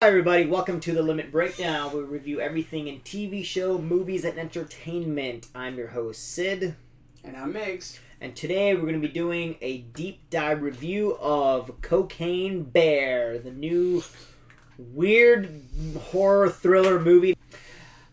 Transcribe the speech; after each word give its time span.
Hi, 0.00 0.10
everybody. 0.10 0.46
Welcome 0.46 0.78
to 0.82 0.92
the 0.92 1.02
Limit 1.02 1.32
Breakdown. 1.32 1.92
We 1.92 2.04
review 2.04 2.40
everything 2.40 2.86
in 2.86 3.00
TV 3.00 3.44
show, 3.44 3.78
movies, 3.78 4.24
and 4.24 4.38
entertainment. 4.38 5.48
I'm 5.56 5.76
your 5.76 5.88
host, 5.88 6.34
Sid. 6.34 6.76
And 7.24 7.36
I'm 7.36 7.52
Migs. 7.52 7.98
And 8.20 8.36
today 8.36 8.76
we're 8.76 8.82
going 8.82 8.92
to 8.92 9.00
be 9.00 9.12
doing 9.12 9.56
a 9.60 9.78
deep 9.78 10.30
dive 10.30 10.62
review 10.62 11.16
of 11.16 11.82
Cocaine 11.82 12.62
Bear, 12.62 13.40
the 13.40 13.50
new 13.50 14.04
weird 14.78 15.64
horror 16.12 16.48
thriller 16.48 17.00
movie. 17.00 17.36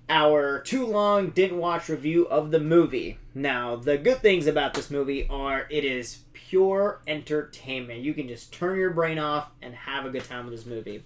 Our 0.09 0.61
too 0.61 0.87
long 0.87 1.29
didn't 1.29 1.59
watch 1.59 1.87
review 1.87 2.25
of 2.25 2.49
the 2.49 2.59
movie. 2.59 3.19
Now, 3.35 3.75
the 3.75 3.99
good 3.99 4.23
things 4.23 4.47
about 4.47 4.73
this 4.73 4.89
movie 4.89 5.27
are 5.29 5.67
it 5.69 5.85
is 5.85 6.23
pure 6.33 7.01
entertainment. 7.05 8.01
You 8.01 8.15
can 8.15 8.27
just 8.27 8.51
turn 8.51 8.79
your 8.79 8.89
brain 8.89 9.19
off 9.19 9.51
and 9.61 9.75
have 9.75 10.07
a 10.07 10.09
good 10.09 10.23
time 10.23 10.45
with 10.45 10.55
this 10.55 10.65
movie. 10.65 11.03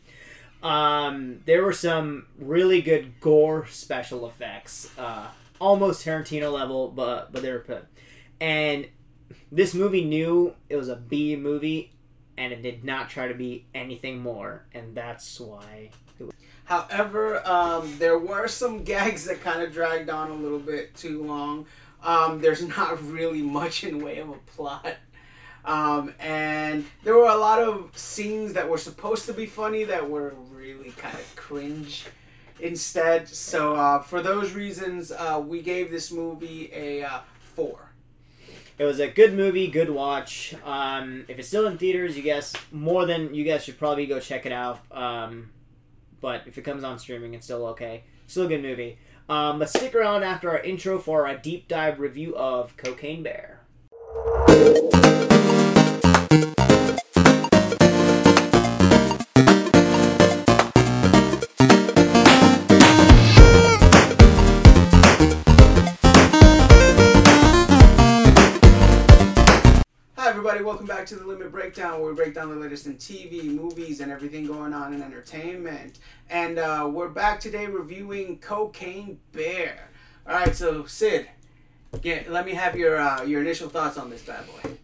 Um, 0.62 1.40
there 1.46 1.64
were 1.64 1.74
some 1.74 2.28
really 2.38 2.82
good 2.82 3.20
gore 3.22 3.66
special 3.68 4.28
effects, 4.28 4.92
uh, 4.98 5.28
almost 5.60 6.06
Tarantino 6.06 6.52
level, 6.52 6.90
but 6.90 7.32
but 7.32 7.42
they 7.42 7.52
were 7.52 7.60
put. 7.60 7.86
And 8.42 8.88
this 9.52 9.74
movie 9.74 10.04
knew 10.04 10.56
it 10.70 10.76
was 10.76 10.90
a 10.90 10.96
B 10.96 11.36
movie, 11.36 11.94
and 12.38 12.52
it 12.52 12.62
did 12.62 12.84
not 12.84 13.10
try 13.10 13.28
to 13.28 13.34
be 13.34 13.66
anything 13.74 14.20
more, 14.20 14.66
and 14.74 14.96
that's 14.96 15.40
why. 15.40 15.92
Was... 16.20 16.32
However, 16.66 17.46
um, 17.48 17.98
there 17.98 18.18
were 18.18 18.48
some 18.48 18.84
gags 18.84 19.26
that 19.26 19.42
kind 19.42 19.62
of 19.62 19.72
dragged 19.72 20.10
on 20.10 20.30
a 20.32 20.36
little 20.36 20.60
bit 20.60 20.96
too 20.96 21.24
long. 21.24 21.66
Um, 22.04 22.40
there's 22.40 22.66
not 22.66 23.02
really 23.04 23.42
much 23.42 23.84
in 23.84 24.04
way 24.04 24.20
of 24.20 24.30
a 24.30 24.38
plot. 24.56 24.96
Um, 25.70 26.16
and 26.20 26.88
there 27.04 27.16
were 27.16 27.28
a 27.28 27.38
lot 27.38 27.62
of 27.62 27.96
scenes 27.96 28.54
that 28.54 28.68
were 28.68 28.80
supposed 28.80 29.28
to 29.28 29.34
be 29.34 29.46
funny 29.46 29.84
that 29.84 30.10
were 30.10 30.34
really 30.52 30.90
kind 30.90 31.14
of 31.14 31.36
cringe 31.36 32.08
instead. 32.60 33.30
So, 33.30 33.76
uh, 33.76 34.00
for 34.00 34.24
those 34.24 34.54
reasons, 34.54 35.12
uh, 35.12 35.40
we 35.46 35.62
gave 35.62 35.92
this 35.92 36.12
movie 36.12 36.72
a 36.74 37.04
uh, 37.04 37.20
four. 37.54 37.92
It 38.80 38.84
was 38.84 39.00
a 39.00 39.10
good 39.10 39.36
movie, 39.36 39.68
good 39.68 39.92
watch. 39.92 40.56
Um, 40.66 41.26
if 41.28 41.38
it's 41.38 41.50
still 41.50 41.68
in 41.68 41.78
theaters, 41.78 42.18
you 42.18 42.24
guys 42.24 42.56
more 42.72 43.06
than 43.06 43.36
you 43.36 43.44
guys 43.44 43.64
should 43.64 43.78
probably 43.78 44.08
go 44.08 44.20
check 44.20 44.48
it 44.48 44.52
out. 44.52 44.80
Um, 44.92 45.52
but 46.20 46.48
if 46.48 46.58
it 46.58 46.64
comes 46.64 46.84
on 46.84 46.98
streaming, 46.98 47.36
it's 47.36 47.46
still 47.46 47.68
okay. 47.68 48.06
Still 48.26 48.46
a 48.46 48.48
good 48.48 48.64
movie. 48.64 48.98
Um, 49.30 49.60
but 49.60 49.70
stick 49.70 49.94
around 49.94 50.24
after 50.24 50.50
our 50.50 50.62
intro 50.62 50.98
for 50.98 51.28
a 51.28 51.38
deep 51.38 51.68
dive 51.68 52.00
review 52.00 52.36
of 52.36 52.76
Cocaine 52.76 53.22
Bear. 53.22 53.60
Breakdown, 71.90 72.04
where 72.04 72.12
we 72.12 72.16
break 72.16 72.36
down 72.36 72.50
the 72.50 72.56
latest 72.56 72.86
in 72.86 72.98
TV, 72.98 73.44
movies, 73.46 74.00
and 74.00 74.12
everything 74.12 74.46
going 74.46 74.74
on 74.74 74.94
in 74.94 75.02
entertainment. 75.02 75.98
And 76.30 76.60
uh, 76.60 76.88
we're 76.92 77.10
back 77.10 77.40
today 77.40 77.66
reviewing 77.66 78.38
Cocaine 78.38 79.20
Bear. 79.32 79.90
All 80.28 80.36
right, 80.36 80.56
so 80.56 80.86
Sid, 80.86 81.28
get, 82.02 82.30
let 82.30 82.46
me 82.46 82.54
have 82.54 82.76
your 82.76 83.00
uh, 83.00 83.24
your 83.24 83.42
initial 83.42 83.70
thoughts 83.70 83.98
on 83.98 84.12
this 84.12 84.22
bad 84.22 84.46
boy. 84.46 84.78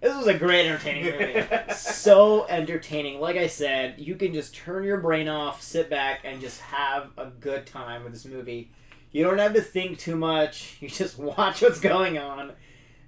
This 0.00 0.16
was 0.16 0.26
a 0.26 0.38
great 0.38 0.66
entertaining 0.66 1.04
movie. 1.18 1.74
so 1.74 2.46
entertaining. 2.46 3.20
Like 3.20 3.36
I 3.36 3.46
said, 3.46 3.96
you 3.98 4.14
can 4.14 4.32
just 4.32 4.54
turn 4.54 4.84
your 4.84 5.00
brain 5.00 5.28
off, 5.28 5.60
sit 5.60 5.90
back, 5.90 6.20
and 6.24 6.40
just 6.40 6.60
have 6.62 7.10
a 7.18 7.26
good 7.26 7.66
time 7.66 8.02
with 8.02 8.14
this 8.14 8.24
movie. 8.24 8.70
You 9.12 9.24
don't 9.24 9.38
have 9.38 9.52
to 9.54 9.62
think 9.62 9.98
too 9.98 10.16
much. 10.16 10.78
You 10.80 10.88
just 10.88 11.18
watch 11.36 11.60
what's 11.60 11.80
going 11.80 12.16
on. 12.16 12.52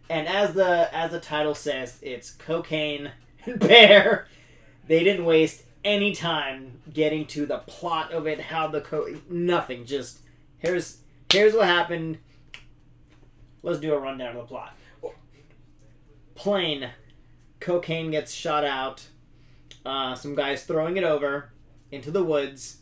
And 0.09 0.29
as 0.29 0.55
the 0.55 0.95
as 0.95 1.11
the 1.11 1.21
title 1.21 1.55
says, 1.55 1.99
it's 2.03 2.31
cocaine 2.31 3.13
and 3.45 3.59
bear. 3.59 4.29
They 4.87 5.03
didn't 5.03 5.25
waste 5.25 5.65
any 5.85 6.15
time 6.15 6.81
getting 6.93 7.27
to 7.27 7.47
the 7.47 7.59
plot 7.59 8.13
of 8.13 8.27
it, 8.27 8.41
how 8.41 8.69
the 8.69 8.81
co 8.81 9.07
nothing. 9.29 9.85
Just 9.85 10.21
here's 10.59 10.99
here's 11.33 11.55
what 11.55 11.67
happened. 11.67 12.19
Let's 13.63 13.81
do 13.81 13.95
a 13.95 13.99
rundown 13.99 14.37
of 14.37 14.43
the 14.43 14.49
plot. 14.49 14.77
Plane, 16.35 16.91
cocaine 17.59 18.11
gets 18.11 18.33
shot 18.33 18.65
out. 18.65 19.09
Uh, 19.85 20.15
some 20.15 20.35
guys 20.35 20.65
throwing 20.65 20.97
it 20.97 21.05
over 21.05 21.53
into 21.91 22.11
the 22.11 22.23
woods. 22.23 22.79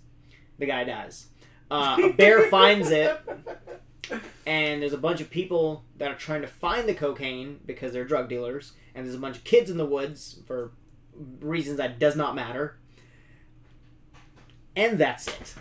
The 0.59 0.67
guy 0.67 0.85
dies. 0.85 1.29
Uh, 1.71 1.97
a 2.03 2.13
bear 2.13 2.43
finds 2.51 2.91
it, 2.91 3.21
and 4.47 4.83
there's 4.83 4.93
a 4.93 4.99
bunch 4.99 5.21
of 5.21 5.31
people 5.31 5.85
that 5.99 6.11
are 6.11 6.17
trying 6.17 6.43
to 6.43 6.47
find 6.49 6.89
the 6.89 6.95
cocaine 6.95 7.61
because 7.67 7.93
they're 7.93 8.05
drug 8.05 8.29
dealers. 8.29 8.73
And 8.95 9.05
there's 9.07 9.17
a 9.17 9.19
bunch 9.19 9.37
of 9.39 9.45
kids 9.45 9.71
in 9.71 9.77
the 9.77 9.85
woods 9.87 10.41
for 10.47 10.73
reasons 11.41 11.79
that 11.79 11.99
does 11.99 12.15
not 12.17 12.35
matter. 12.35 12.77
And 14.77 14.99
that's 14.99 15.29
it. 15.29 15.55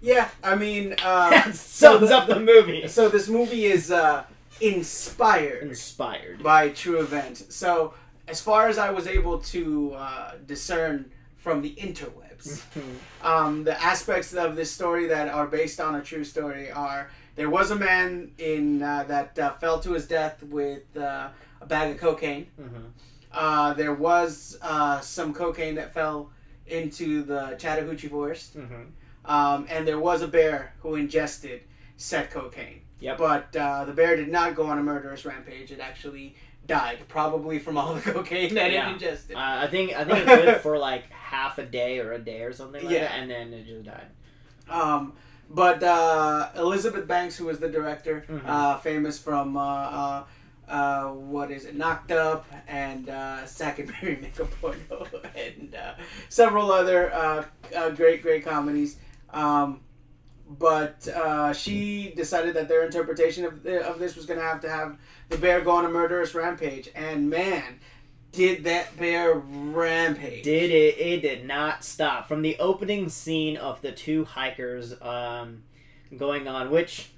Yeah, 0.00 0.28
I 0.42 0.54
mean, 0.54 0.92
uh, 1.02 1.30
That 1.30 1.54
sums 1.54 2.10
up 2.10 2.26
the 2.28 2.38
movie. 2.40 2.86
so 2.88 3.08
this 3.08 3.28
movie 3.28 3.66
is 3.66 3.90
uh, 3.90 4.24
inspired 4.60 5.62
Inspired. 5.62 6.42
by 6.42 6.68
true 6.70 7.00
events. 7.00 7.54
So, 7.54 7.94
as 8.28 8.40
far 8.40 8.68
as 8.68 8.78
I 8.78 8.90
was 8.90 9.06
able 9.06 9.38
to 9.38 9.94
uh, 9.94 10.32
discern 10.46 11.10
from 11.36 11.62
the 11.62 11.74
interwebs, 11.76 12.62
um, 13.22 13.64
the 13.64 13.80
aspects 13.82 14.34
of 14.34 14.56
this 14.56 14.70
story 14.70 15.06
that 15.08 15.28
are 15.28 15.46
based 15.46 15.80
on 15.80 15.94
a 15.94 16.02
true 16.02 16.24
story 16.24 16.70
are 16.70 17.10
there 17.36 17.48
was 17.50 17.70
a 17.70 17.76
man 17.76 18.32
in 18.38 18.82
uh, 18.82 19.04
that 19.04 19.38
uh, 19.38 19.52
fell 19.54 19.78
to 19.80 19.92
his 19.92 20.06
death 20.06 20.42
with 20.42 20.96
uh, 20.96 21.28
a 21.60 21.66
bag 21.66 21.92
of 21.92 21.98
cocaine. 21.98 22.48
Mhm. 22.60 22.90
Uh, 23.32 23.74
there 23.74 23.92
was 23.94 24.58
uh, 24.62 25.00
some 25.00 25.32
cocaine 25.34 25.74
that 25.76 25.92
fell 25.94 26.30
into 26.66 27.22
the 27.22 27.54
Chattahoochee 27.58 28.08
Forest, 28.08 28.56
Mhm. 28.58 28.86
um, 29.24 29.66
and 29.68 29.86
there 29.86 29.98
was 30.00 30.22
a 30.22 30.28
bear 30.28 30.72
who 30.80 30.94
ingested 30.96 31.60
said 31.96 32.30
cocaine. 32.30 32.80
Yep. 33.00 33.18
But 33.18 33.54
uh, 33.56 33.84
the 33.84 33.92
bear 33.92 34.16
did 34.16 34.28
not 34.28 34.54
go 34.54 34.66
on 34.66 34.78
a 34.78 34.82
murderous 34.82 35.24
rampage. 35.26 35.70
It 35.70 35.80
actually 35.80 36.34
died, 36.66 36.98
probably 37.08 37.58
from 37.58 37.76
all 37.76 37.94
the 37.94 38.00
cocaine 38.12 38.54
that 38.54 38.72
Yeah. 38.72 38.88
it 38.88 38.92
ingested. 38.94 39.36
Uh, 39.36 39.40
I 39.62 39.66
think 39.68 39.94
I 39.94 40.04
think 40.04 40.26
it 40.26 40.44
lived 40.44 40.60
for 40.62 40.78
like 40.78 41.10
half 41.10 41.58
a 41.58 41.64
day 41.66 41.98
or 42.00 42.12
a 42.12 42.18
day 42.18 42.40
or 42.42 42.52
something 42.54 42.82
like 42.84 42.92
Yeah. 42.94 43.00
that, 43.02 43.18
and 43.18 43.30
then 43.30 43.52
it 43.52 43.66
just 43.66 43.84
died. 43.84 44.08
Um, 44.68 45.12
but 45.50 45.82
uh, 45.82 46.50
Elizabeth 46.56 47.06
Banks, 47.06 47.36
who 47.36 47.46
was 47.46 47.58
the 47.58 47.68
director, 47.68 48.24
Mhm. 48.28 48.46
uh, 48.46 48.78
famous 48.78 49.18
from 49.18 49.56
uh, 49.56 49.60
uh, 49.62 50.24
uh, 50.68 51.04
what 51.12 51.50
is 51.50 51.64
it, 51.64 51.76
Knocked 51.76 52.10
Up 52.10 52.44
and 52.66 53.08
uh, 53.08 53.46
Zack 53.46 53.78
and 53.78 53.88
Miri 54.02 54.16
Make 54.20 54.38
a 54.38 54.44
Porno 54.46 55.06
and 55.36 55.74
uh, 55.74 55.94
several 56.28 56.72
other 56.72 57.12
uh, 57.14 57.44
uh, 57.76 57.90
great, 57.90 58.22
great 58.22 58.44
comedies. 58.44 58.96
Um, 59.30 59.80
but 60.48 61.06
uh, 61.08 61.52
she 61.52 62.12
decided 62.16 62.54
that 62.54 62.68
their 62.68 62.84
interpretation 62.84 63.44
of, 63.44 63.62
the, 63.64 63.84
of 63.86 63.98
this 63.98 64.14
was 64.16 64.26
going 64.26 64.38
to 64.38 64.46
have 64.46 64.60
to 64.60 64.68
have 64.68 64.96
the 65.28 65.38
bear 65.38 65.60
go 65.60 65.72
on 65.72 65.84
a 65.84 65.88
murderous 65.88 66.34
rampage. 66.34 66.88
And 66.94 67.28
man, 67.28 67.80
did 68.36 68.64
that 68.64 68.96
bear 68.96 69.34
rampage. 69.34 70.44
Did 70.44 70.70
it? 70.70 70.98
It 70.98 71.22
did 71.22 71.46
not 71.46 71.82
stop 71.84 72.28
from 72.28 72.42
the 72.42 72.56
opening 72.58 73.08
scene 73.08 73.56
of 73.56 73.80
the 73.80 73.92
two 73.92 74.24
hikers 74.24 75.00
um, 75.00 75.62
going 76.16 76.46
on, 76.46 76.70
which 76.70 77.10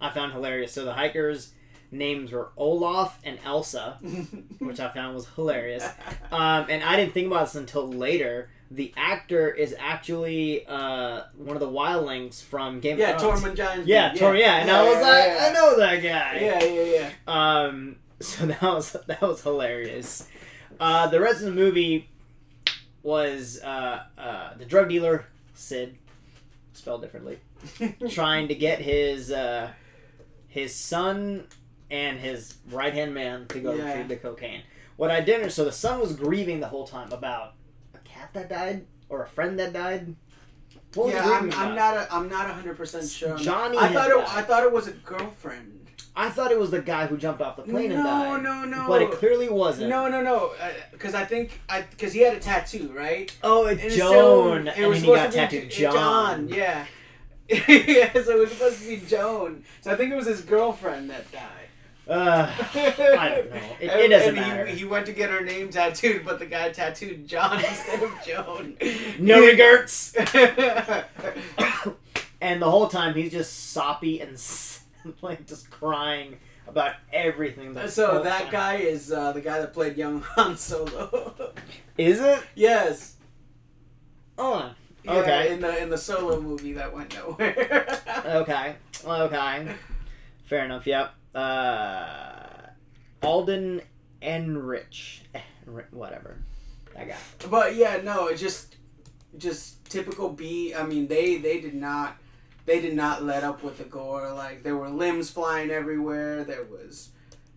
I 0.00 0.10
found 0.10 0.32
hilarious. 0.32 0.72
So 0.72 0.84
the 0.84 0.94
hikers' 0.94 1.52
names 1.90 2.32
were 2.32 2.48
Olaf 2.56 3.18
and 3.24 3.38
Elsa, 3.44 3.98
which 4.58 4.80
I 4.80 4.88
found 4.88 5.14
was 5.14 5.28
hilarious. 5.28 5.86
Um, 6.32 6.66
and 6.68 6.82
I 6.82 6.96
didn't 6.96 7.12
think 7.12 7.26
about 7.26 7.46
this 7.46 7.54
until 7.54 7.88
later. 7.88 8.50
The 8.70 8.92
actor 8.98 9.50
is 9.50 9.74
actually 9.78 10.66
uh, 10.66 11.22
one 11.36 11.56
of 11.56 11.60
the 11.60 11.68
wildlings 11.68 12.42
from 12.42 12.80
Game 12.80 12.98
yeah, 12.98 13.12
of 13.12 13.20
Thrones. 13.20 13.42
Yeah, 13.42 13.48
Tormund 13.48 13.56
Giants. 13.56 13.88
Yeah, 13.88 14.12
Tor- 14.12 14.36
yeah, 14.36 14.56
and 14.56 14.70
I 14.70 14.82
was 14.82 14.96
yeah, 14.96 15.00
like, 15.00 15.26
yeah. 15.26 15.48
I 15.48 15.52
know 15.52 15.78
that 15.78 16.02
guy. 16.02 16.38
Yeah, 16.40 16.64
yeah, 16.64 16.82
yeah. 16.82 17.10
Um, 17.26 17.96
so 18.20 18.46
that 18.46 18.62
was 18.62 18.92
that 19.06 19.20
was 19.22 19.42
hilarious. 19.42 20.28
Uh, 20.80 21.06
the 21.08 21.20
rest 21.20 21.40
of 21.40 21.46
the 21.46 21.52
movie 21.52 22.08
was 23.02 23.60
uh, 23.62 24.02
uh, 24.16 24.54
the 24.58 24.64
drug 24.64 24.88
dealer 24.88 25.26
Sid, 25.54 25.96
spelled 26.72 27.02
differently, 27.02 27.38
trying 28.10 28.48
to 28.48 28.54
get 28.54 28.80
his 28.80 29.30
uh, 29.30 29.70
his 30.48 30.74
son 30.74 31.46
and 31.90 32.18
his 32.18 32.56
right 32.70 32.92
hand 32.92 33.14
man 33.14 33.46
to 33.48 33.60
go 33.60 33.74
Yeah. 33.74 33.88
retrieve 33.88 34.08
the 34.08 34.16
cocaine. 34.16 34.62
What 34.96 35.10
I 35.10 35.20
didn't 35.20 35.50
so 35.50 35.64
the 35.64 35.72
son 35.72 36.00
was 36.00 36.14
grieving 36.14 36.60
the 36.60 36.68
whole 36.68 36.86
time 36.86 37.12
about 37.12 37.54
a 37.94 37.98
cat 37.98 38.30
that 38.34 38.48
died 38.48 38.86
or 39.08 39.22
a 39.22 39.28
friend 39.28 39.58
that 39.58 39.72
died. 39.72 40.14
Yeah, 40.96 41.22
I'm, 41.24 41.52
I'm 41.52 41.74
not. 41.74 41.94
A, 41.96 42.08
I'm 42.12 42.28
not 42.28 42.46
100 42.46 42.76
percent 42.76 43.08
sure. 43.08 43.36
Johnny 43.36 43.76
I 43.78 43.92
thought 43.92 44.10
it. 44.10 44.14
died. 44.16 44.26
I 44.28 44.42
thought 44.42 44.62
it 44.64 44.72
was 44.72 44.88
a 44.88 44.92
girlfriend. 44.92 45.77
I 46.20 46.30
thought 46.30 46.50
it 46.50 46.58
was 46.58 46.70
the 46.72 46.80
guy 46.82 47.06
who 47.06 47.16
jumped 47.16 47.40
off 47.40 47.54
the 47.56 47.62
plane 47.62 47.92
and 47.92 48.02
No, 48.02 48.10
died. 48.10 48.42
no, 48.42 48.64
no. 48.64 48.76
no. 48.82 48.88
But 48.88 49.02
it 49.02 49.12
clearly 49.12 49.48
wasn't. 49.48 49.88
No, 49.88 50.08
no, 50.08 50.20
no. 50.20 50.52
Because 50.90 51.14
I 51.14 51.24
think 51.24 51.60
I 51.68 51.82
because 51.82 52.12
he 52.12 52.20
had 52.22 52.34
a 52.34 52.40
tattoo, 52.40 52.90
right? 52.94 53.34
Oh, 53.44 53.66
And 53.66 53.78
it's 53.78 53.94
it's 53.94 53.96
Joan, 53.96 54.12
so- 54.12 54.52
and 54.54 54.68
it 54.68 54.76
then 54.76 54.92
he 54.94 55.06
got 55.06 55.32
tattooed 55.32 55.70
J- 55.70 55.82
John. 55.84 56.48
yeah. 56.48 56.86
yeah, 57.48 58.12
so 58.12 58.32
it 58.32 58.38
was 58.40 58.50
supposed 58.50 58.82
to 58.82 58.88
be 58.88 58.96
Joan. 59.06 59.62
So 59.80 59.90
I 59.92 59.96
think 59.96 60.12
it 60.12 60.16
was 60.16 60.26
his 60.26 60.40
girlfriend 60.42 61.08
that 61.10 61.30
died. 61.32 61.44
Uh, 62.08 62.50
I 62.50 63.28
don't 63.28 63.50
know. 63.50 63.56
It, 63.80 63.88
And- 63.90 64.00
it 64.00 64.08
doesn't 64.08 64.28
and 64.30 64.38
he- 64.38 64.42
matter. 64.50 64.66
He, 64.66 64.84
went 64.84 65.06
to 65.06 65.12
get 65.12 65.30
her 65.30 65.40
name 65.42 65.70
tattooed, 65.70 66.24
but 66.24 66.38
the 66.40 66.46
guy 66.46 66.70
tattooed 66.70 67.28
John 67.28 67.58
instead 67.64 68.02
of 68.02 68.12
Joan. 68.26 68.76
no 69.20 69.46
regrets. 69.46 70.14
and 72.40 72.60
the 72.62 72.70
whole 72.70 72.88
time 72.88 73.14
he's 73.14 73.32
just 73.32 73.70
soppy 73.72 74.20
and 74.20 74.38
like 75.22 75.46
just 75.46 75.70
crying 75.70 76.36
about 76.66 76.94
everything. 77.12 77.76
so 77.88 78.22
that 78.22 78.42
time. 78.44 78.52
guy 78.52 78.74
is 78.76 79.10
uh, 79.12 79.32
the 79.32 79.40
guy 79.40 79.58
that 79.60 79.72
played 79.72 79.96
young 79.96 80.20
Han 80.20 80.56
Solo. 80.56 81.52
is 81.98 82.20
it? 82.20 82.42
yes. 82.54 83.16
Oh, 84.36 84.72
Yeah, 85.04 85.12
Okay. 85.14 85.52
In 85.52 85.60
the 85.60 85.82
in 85.82 85.90
the 85.90 85.98
Solo 85.98 86.40
movie 86.40 86.74
that 86.74 86.92
went 86.94 87.14
nowhere. 87.14 87.86
okay, 88.26 88.76
okay, 89.04 89.74
fair 90.44 90.64
enough. 90.64 90.86
Yep. 90.86 91.12
Uh, 91.34 92.34
Alden 93.22 93.82
Ehrenreich, 94.22 95.20
Eh, 95.34 95.40
whatever. 95.90 96.38
That 96.94 97.08
guy. 97.08 97.16
But 97.50 97.74
yeah, 97.76 98.00
no, 98.02 98.28
it 98.28 98.36
just 98.36 98.76
just 99.36 99.84
typical 99.86 100.30
B. 100.30 100.74
I 100.74 100.84
mean, 100.84 101.08
they 101.08 101.36
they 101.36 101.60
did 101.60 101.74
not 101.74 102.16
they 102.68 102.80
did 102.80 102.94
not 102.94 103.24
let 103.24 103.42
up 103.42 103.64
with 103.64 103.78
the 103.78 103.84
gore. 103.84 104.30
Like 104.32 104.62
there 104.62 104.76
were 104.76 104.88
limbs 104.90 105.30
flying 105.30 105.70
everywhere. 105.70 106.44
There 106.44 106.64
was 106.64 107.08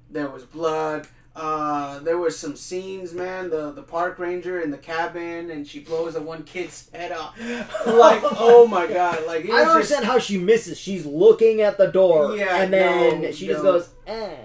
there 0.09 0.29
was 0.29 0.43
blood. 0.43 1.07
Uh, 1.33 1.99
there 1.99 2.17
was 2.17 2.37
some 2.37 2.55
scenes, 2.55 3.13
man. 3.13 3.49
The 3.49 3.71
the 3.71 3.83
park 3.83 4.19
ranger 4.19 4.59
in 4.59 4.71
the 4.71 4.77
cabin, 4.77 5.51
and 5.51 5.67
she 5.67 5.79
blows 5.79 6.13
the 6.15 6.21
one 6.21 6.43
kid's 6.43 6.89
head 6.93 7.11
off. 7.11 7.39
Like, 7.85 8.21
oh 8.37 8.67
my 8.67 8.87
god! 8.87 9.25
Like 9.27 9.45
I 9.45 9.47
don't 9.47 9.57
just- 9.57 9.69
understand 9.71 10.05
how 10.05 10.17
she 10.19 10.37
misses. 10.37 10.77
She's 10.79 11.05
looking 11.05 11.61
at 11.61 11.77
the 11.77 11.87
door, 11.87 12.35
Yeah, 12.35 12.61
and 12.63 12.73
then 12.73 13.21
no, 13.21 13.31
she 13.31 13.47
just 13.47 13.61
goes, 13.61 13.89
"Eh." 14.07 14.35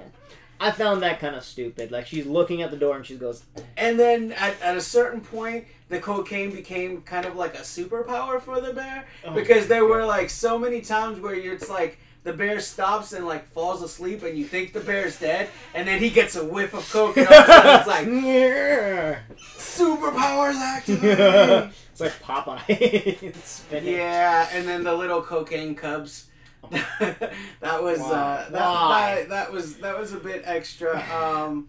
I 0.58 0.70
found 0.70 1.02
that 1.02 1.20
kind 1.20 1.36
of 1.36 1.44
stupid. 1.44 1.90
Like 1.90 2.06
she's 2.06 2.24
looking 2.26 2.62
at 2.62 2.70
the 2.70 2.76
door 2.78 2.96
and 2.96 3.04
she 3.04 3.16
goes, 3.16 3.42
And 3.76 3.98
then 3.98 4.32
at, 4.32 4.60
at 4.62 4.74
a 4.76 4.80
certain 4.80 5.20
point, 5.20 5.66
the 5.88 6.00
cocaine 6.00 6.50
became 6.50 7.02
kind 7.02 7.26
of 7.26 7.36
like 7.36 7.54
a 7.54 7.62
superpower 7.62 8.40
for 8.40 8.60
the 8.60 8.72
bear 8.72 9.06
Oh 9.24 9.32
because 9.32 9.68
there 9.68 9.84
were 9.84 10.04
like 10.04 10.30
so 10.30 10.58
many 10.58 10.80
times 10.80 11.20
where 11.20 11.34
you're, 11.34 11.54
it's 11.54 11.70
like 11.70 11.98
the 12.24 12.32
bear 12.32 12.58
stops 12.58 13.12
and 13.12 13.24
like 13.24 13.48
falls 13.50 13.82
asleep 13.82 14.24
and 14.24 14.36
you 14.36 14.44
think 14.44 14.72
the 14.72 14.80
bear's 14.80 15.18
dead 15.18 15.48
and 15.74 15.86
then 15.86 16.00
he 16.00 16.10
gets 16.10 16.34
a 16.34 16.44
whiff 16.44 16.74
of 16.74 16.90
coke 16.90 17.16
and 17.16 17.28
all 17.28 17.34
of 17.34 17.44
a 17.44 17.52
sudden 17.52 17.78
it's 17.78 17.86
like 17.86 18.06
"Yeah." 18.24 19.18
superpowers 19.76 20.54
activate. 20.54 21.18
it's 21.92 22.00
like 22.00 22.20
Popeye 22.20 23.84
yeah, 23.84 24.48
and 24.52 24.66
then 24.66 24.82
the 24.84 24.94
little 24.94 25.22
cocaine 25.22 25.74
cubs. 25.74 26.26
that 26.70 27.80
was 27.80 28.00
uh, 28.00 28.48
that, 28.50 28.50
that 28.50 29.28
that 29.28 29.52
was 29.52 29.76
that 29.76 29.96
was 29.96 30.12
a 30.12 30.18
bit 30.18 30.42
extra. 30.44 31.00
Um, 31.12 31.68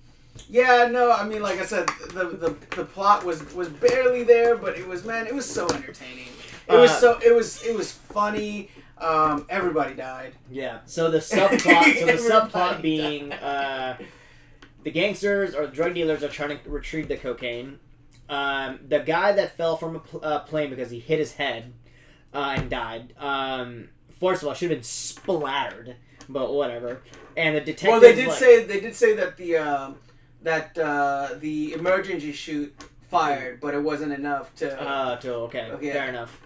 yeah, 0.50 0.88
no, 0.92 1.12
I 1.12 1.24
mean, 1.28 1.42
like 1.42 1.60
I 1.60 1.66
said, 1.66 1.88
the, 2.14 2.26
the 2.26 2.76
the 2.76 2.86
plot 2.86 3.26
was 3.26 3.54
was 3.54 3.70
barely 3.70 4.24
there, 4.24 4.56
but 4.58 4.78
it 4.78 4.88
was 4.88 5.06
man, 5.06 5.28
it 5.28 5.34
was 5.36 5.46
so 5.50 5.68
entertaining. 5.70 6.28
It 6.70 6.76
was 6.76 6.92
Uh, 6.92 7.00
so 7.00 7.20
it 7.26 7.34
was 7.34 7.64
it 7.64 7.76
was 7.76 7.92
funny. 7.92 8.70
Um, 8.98 9.46
everybody 9.50 9.94
died. 9.94 10.34
Yeah. 10.50 10.80
So 10.86 11.12
the 11.12 11.20
subplot, 11.20 12.00
so 12.00 12.06
the 12.06 12.14
subplot 12.32 12.82
being 12.82 13.32
uh, 13.34 13.98
the 14.84 14.92
gangsters 14.92 15.54
or 15.54 15.68
the 15.68 15.74
drug 15.74 15.94
dealers 15.94 16.24
are 16.24 16.30
trying 16.30 16.58
to 16.60 16.70
retrieve 16.70 17.08
the 17.08 17.18
cocaine. 17.18 17.80
Um, 18.30 18.80
the 18.88 19.00
guy 19.00 19.32
that 19.34 19.56
fell 19.56 19.78
from 19.78 19.96
a 19.96 20.00
pl- 20.00 20.20
uh, 20.24 20.40
plane 20.40 20.70
because 20.70 20.90
he 20.92 21.00
hit 21.00 21.20
his 21.20 21.34
head 21.34 21.74
uh, 22.34 22.56
and 22.58 22.70
died. 22.70 23.14
Um, 23.18 23.90
first 24.20 24.42
of 24.42 24.48
all, 24.50 24.54
should 24.54 24.70
have 24.72 24.80
been 24.80 24.84
splattered, 24.84 25.96
but 26.28 26.54
whatever. 26.54 27.02
And 27.38 27.56
the 27.56 27.62
detective. 27.62 27.90
Well, 27.90 28.00
they 28.02 28.16
did 28.16 28.32
say 28.32 28.64
they 28.66 28.80
did 28.80 28.96
say 28.96 29.16
that 29.16 29.38
the 29.38 29.58
um, 29.58 29.96
that 30.42 30.78
uh, 30.78 31.30
the 31.40 31.74
emergency 31.74 32.32
chute 32.32 32.76
fired, 33.10 33.60
but 33.60 33.74
it 33.74 33.82
wasn't 33.82 34.14
enough 34.14 34.54
to. 34.56 34.82
Uh, 34.82 35.16
to, 35.18 35.34
okay, 35.34 35.72
Okay. 35.72 35.92
fair 35.92 36.10
enough. 36.10 36.42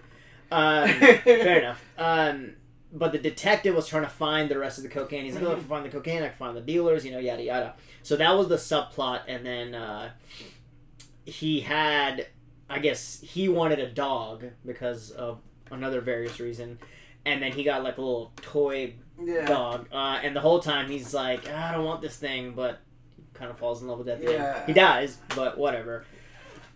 Um, 0.50 0.88
fair 1.24 1.58
enough. 1.60 1.84
Um, 1.98 2.54
but 2.92 3.12
the 3.12 3.18
detective 3.18 3.74
was 3.74 3.86
trying 3.88 4.02
to 4.02 4.08
find 4.10 4.50
the 4.50 4.58
rest 4.58 4.76
of 4.78 4.84
the 4.84 4.90
cocaine. 4.90 5.24
He's 5.24 5.34
like, 5.34 5.44
oh, 5.44 5.52
I 5.52 5.54
can 5.54 5.64
find 5.64 5.84
the 5.84 5.88
cocaine, 5.88 6.22
I 6.22 6.28
can 6.28 6.36
find 6.36 6.56
the 6.56 6.60
dealers, 6.60 7.04
you 7.06 7.12
know, 7.12 7.18
yada 7.18 7.42
yada. 7.42 7.74
So 8.02 8.16
that 8.16 8.32
was 8.36 8.48
the 8.48 8.56
subplot, 8.56 9.22
and 9.28 9.46
then 9.46 9.74
uh, 9.74 10.10
he 11.24 11.60
had, 11.60 12.26
I 12.68 12.78
guess, 12.80 13.20
he 13.22 13.48
wanted 13.48 13.78
a 13.78 13.90
dog 13.90 14.44
because 14.66 15.10
of 15.10 15.38
another 15.70 16.00
various 16.02 16.38
reason, 16.38 16.78
and 17.24 17.42
then 17.42 17.52
he 17.52 17.64
got 17.64 17.82
like 17.82 17.96
a 17.96 18.00
little 18.02 18.32
toy 18.36 18.94
yeah. 19.22 19.46
dog, 19.46 19.88
uh, 19.90 20.20
and 20.22 20.36
the 20.36 20.40
whole 20.40 20.60
time 20.60 20.90
he's 20.90 21.14
like, 21.14 21.48
"Ah, 21.50 21.70
I 21.70 21.72
don't 21.72 21.84
want 21.84 22.02
this 22.02 22.16
thing, 22.16 22.52
but 22.54 22.80
kind 23.34 23.50
of 23.50 23.58
falls 23.58 23.82
in 23.82 23.88
love 23.88 23.98
with 23.98 24.06
that 24.06 24.20
thing. 24.20 24.30
Yeah. 24.34 24.66
He 24.66 24.72
dies, 24.72 25.18
but 25.34 25.58
whatever. 25.58 26.04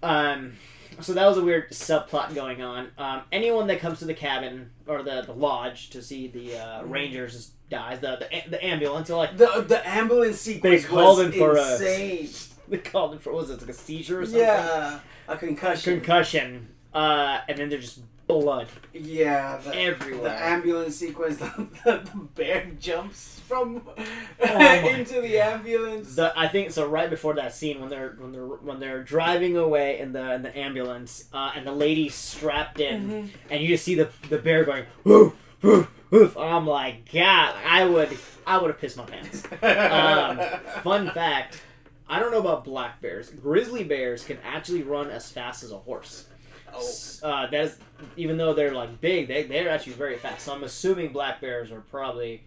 Um, 0.02 0.52
so 1.00 1.12
that 1.14 1.26
was 1.26 1.36
a 1.38 1.42
weird 1.42 1.70
subplot 1.70 2.34
going 2.34 2.62
on. 2.62 2.88
Um, 2.96 3.22
anyone 3.32 3.66
that 3.68 3.80
comes 3.80 3.98
to 4.00 4.04
the 4.04 4.14
cabin 4.14 4.70
or 4.86 5.02
the, 5.02 5.22
the 5.22 5.32
lodge 5.32 5.90
to 5.90 6.02
see 6.02 6.28
the 6.28 6.56
uh, 6.58 6.80
Mm-hmm. 6.82 6.90
rangers 6.90 7.50
dies. 7.68 8.00
The, 8.00 8.16
the 8.16 8.50
the 8.50 8.64
ambulance 8.64 9.10
are 9.10 9.16
like 9.16 9.36
The 9.36 9.64
the 9.66 9.86
ambulance 9.88 10.40
sequence 10.40 10.82
They 10.82 10.88
called 10.88 11.18
was 11.18 11.26
him 11.26 11.32
for 11.32 11.56
a- 11.56 11.72
insane. 11.72 12.28
they 12.68 12.78
called 12.78 13.14
it 13.14 13.22
for 13.22 13.32
what 13.32 13.42
was 13.42 13.50
it 13.50 13.60
like 13.60 13.70
a 13.70 13.74
seizure 13.74 14.20
or 14.20 14.24
something? 14.24 14.40
Yeah, 14.40 15.00
a 15.28 15.36
concussion. 15.36 15.96
concussion. 15.98 16.68
Uh, 16.94 17.40
and 17.48 17.58
then 17.58 17.68
they're 17.68 17.78
just 17.80 18.00
blood 18.26 18.66
yeah, 18.92 19.58
the, 19.58 19.74
everywhere. 19.76 20.30
the 20.30 20.42
ambulance 20.44 20.96
sequence. 20.96 21.38
The, 21.84 22.02
the, 22.02 22.10
bear 22.34 22.66
jumps 22.80 23.40
from 23.46 23.82
Oh 24.40 24.88
into 24.88 25.20
the 25.20 25.38
ambulance. 25.38 26.16
The, 26.16 26.32
I 26.36 26.48
think 26.48 26.72
so. 26.72 26.86
Right 26.88 27.08
before 27.08 27.34
that 27.34 27.54
scene, 27.54 27.80
when 27.80 27.88
they're 27.88 28.16
when 28.18 28.32
they're 28.32 28.44
when 28.46 28.80
they're 28.80 29.02
driving 29.04 29.56
away 29.56 29.98
in 30.00 30.12
the 30.12 30.34
in 30.34 30.42
the 30.42 30.56
ambulance, 30.58 31.28
uh, 31.32 31.52
and 31.54 31.66
the 31.66 31.72
lady 31.72 32.08
strapped 32.08 32.80
in, 32.80 33.08
Mhm. 33.08 33.28
and 33.50 33.62
you 33.62 33.68
just 33.68 33.84
see 33.84 33.94
the 33.94 34.10
the 34.28 34.38
bear 34.38 34.64
going 34.64 34.84
woof 35.04 35.32
woof 35.62 35.88
woof. 36.10 36.36
I'm 36.36 36.66
like, 36.66 37.10
God, 37.12 37.54
I 37.64 37.84
would 37.84 38.16
I 38.46 38.58
would 38.58 38.68
have 38.70 38.80
pissed 38.80 38.96
my 38.96 39.04
pants. 39.04 39.44
Um, 39.62 40.40
fun 40.82 41.10
fact: 41.10 41.62
I 42.08 42.18
don't 42.18 42.30
know 42.32 42.40
about 42.40 42.64
black 42.64 43.00
bears. 43.00 43.30
Grizzly 43.30 43.84
bears 43.84 44.24
can 44.24 44.38
actually 44.44 44.82
run 44.82 45.10
as 45.10 45.30
fast 45.30 45.62
as 45.62 45.70
a 45.70 45.78
horse. 45.78 46.26
Oh. 46.74 46.92
Uh, 47.22 47.46
that 47.50 47.64
is, 47.64 47.76
even 48.16 48.36
though 48.36 48.52
they're 48.54 48.74
like 48.74 49.00
big, 49.00 49.28
they 49.28 49.42
they're 49.44 49.68
actually 49.70 49.94
very 49.94 50.16
fast. 50.16 50.44
So 50.46 50.54
I'm 50.54 50.64
assuming 50.64 51.12
black 51.12 51.40
bears 51.40 51.70
are 51.72 51.80
probably 51.80 52.44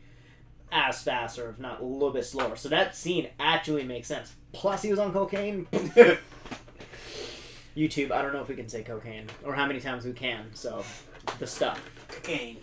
as 0.72 1.02
fast, 1.02 1.40
or 1.40 1.50
if 1.50 1.60
not 1.60 1.82
a 1.82 1.84
little 1.84 2.12
bit 2.12 2.26
slower. 2.26 2.56
So 2.56 2.70
that 2.70 2.96
scene 2.96 3.30
actually 3.40 3.84
makes 3.84 4.08
sense. 4.08 4.34
Plus, 4.52 4.82
he 4.82 4.90
was 4.90 5.00
on 5.00 5.12
cocaine. 5.14 5.68
YouTube. 7.78 8.12
I 8.12 8.22
don't 8.22 8.34
know 8.34 8.42
if 8.42 8.48
we 8.50 8.56
can 8.56 8.68
say 8.68 8.84
cocaine 8.84 9.28
or 9.44 9.54
how 9.54 9.66
many 9.66 9.80
times 9.80 10.06
we 10.06 10.14
can. 10.14 10.48
So 10.54 10.84
the 11.40 11.48
stuff. 11.48 11.82
Cocaine. 12.08 12.58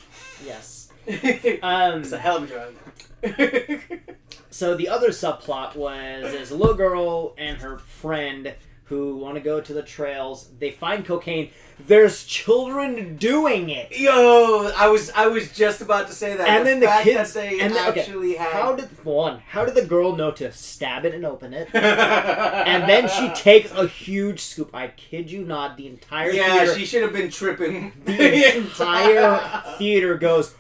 Yes. 0.44 0.90
it's 1.06 1.62
Um. 1.62 2.02
a 2.12 2.18
hell 2.18 2.36
of 2.38 2.44
a 2.44 2.46
drug. 2.46 3.80
So 4.48 4.75
the 4.75 4.88
other 4.88 5.10
subplot 5.10 5.76
was 5.76 6.32
there's 6.32 6.50
a 6.50 6.56
little 6.56 6.75
girl 6.76 7.34
and 7.36 7.58
her 7.58 7.76
friend 7.76 8.54
who 8.87 9.16
want 9.16 9.35
to 9.35 9.40
go 9.40 9.61
to 9.61 9.73
the 9.73 9.83
trails. 9.83 10.49
They 10.61 10.71
find 10.71 11.05
cocaine. 11.05 11.50
There's 11.78 12.25
children 12.25 13.16
doing 13.16 13.69
it. 13.69 13.99
Yo, 13.99 14.71
I 14.76 14.88
was 14.88 15.11
I 15.11 15.26
was 15.26 15.52
just 15.52 15.81
about 15.81 16.07
to 16.07 16.12
say 16.14 16.37
that. 16.37 16.49
And 16.49 16.66
then 16.66 16.78
the 16.81 16.87
kids- 17.02 17.33
that 17.35 17.40
they 17.40 17.61
and 17.61 17.75
the- 17.75 17.88
okay, 17.88 18.00
actually 18.00 18.35
had. 18.37 18.52
How 18.52 18.75
did 18.76 18.88
one? 19.05 19.40
How 19.49 19.64
did 19.64 19.75
the 19.75 19.85
girl 19.85 20.14
know 20.16 20.31
to 20.33 20.52
stab 20.52 21.05
it 21.05 21.14
and 21.14 21.26
open 21.26 21.52
it? 21.52 21.69
And 21.75 22.88
then 22.88 23.09
she 23.09 23.28
takes 23.35 23.73
a 23.73 23.87
huge 23.87 24.40
scoop. 24.40 24.71
I 24.75 24.88
kid 24.88 25.31
you 25.31 25.45
not. 25.45 25.76
The 25.76 25.87
entire 25.88 26.31
Yeah, 26.31 26.59
theater, 26.59 26.78
she 26.78 26.87
should 26.87 27.02
have 27.02 27.12
been 27.12 27.31
tripping. 27.31 27.93
the 28.05 28.57
entire 28.57 29.62
theater 29.78 30.16
goes, 30.16 30.55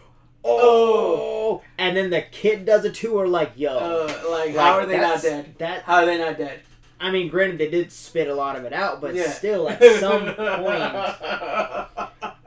oh, 0.44 1.62
and 1.78 1.96
then 1.96 2.10
the 2.10 2.22
kid 2.22 2.64
does 2.64 2.84
it 2.84 2.94
too. 2.94 3.14
Or 3.18 3.26
like, 3.28 3.52
yo, 3.56 3.70
Uh, 3.76 4.06
like, 4.30 4.48
Like, 4.48 4.56
how 4.56 4.72
are 4.74 4.86
they 4.86 4.98
not 4.98 5.22
dead? 5.22 5.54
That 5.58 5.82
How 5.82 5.96
are 5.96 6.06
they 6.06 6.18
not 6.18 6.38
dead? 6.38 6.60
I 6.98 7.10
mean, 7.10 7.28
granted, 7.28 7.58
they 7.58 7.68
did 7.68 7.92
spit 7.92 8.26
a 8.28 8.34
lot 8.34 8.56
of 8.56 8.64
it 8.64 8.72
out, 8.72 9.00
but 9.00 9.14
Yeah. 9.14 9.28
still, 9.30 9.68
at 9.68 9.82
some 10.00 10.22
point, 10.34 10.36